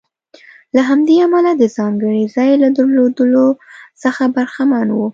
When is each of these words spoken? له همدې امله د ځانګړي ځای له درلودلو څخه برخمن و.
له 0.75 0.81
همدې 0.89 1.15
امله 1.25 1.51
د 1.57 1.63
ځانګړي 1.77 2.23
ځای 2.35 2.51
له 2.63 2.69
درلودلو 2.77 3.47
څخه 4.03 4.23
برخمن 4.35 4.87
و. 4.91 4.99